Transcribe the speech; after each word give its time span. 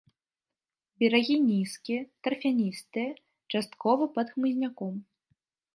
Берагі 1.03 1.37
нізкія, 1.49 2.01
тарфяністыя, 2.23 3.09
часткова 3.55 4.03
пад 4.19 4.27
хмызняком. 4.37 4.95